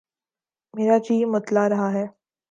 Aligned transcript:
میرا 0.73 0.97
جی 0.97 1.25
متلا 1.25 1.67
رہا 1.69 1.91
ہے 1.93 2.05